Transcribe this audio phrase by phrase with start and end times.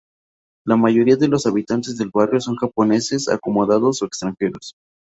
[0.65, 4.73] La mayoría de los habitantes del barrio son japoneses acomodados o extranjeros.